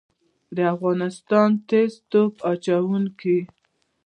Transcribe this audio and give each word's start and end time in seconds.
د 0.55 0.57
افغانستان 0.73 1.49
تیز 1.69 1.91
توپ 2.11 2.33
اچوونکي 2.49 3.37